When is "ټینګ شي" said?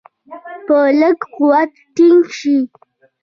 1.95-2.57